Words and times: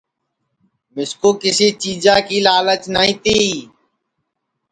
مِسکُو 0.93 1.29
کسی 1.43 1.67
چیجا 1.81 2.15
کی 2.27 2.37
لالچ 2.45 2.83
نائی 2.93 3.13
تی 3.23 3.39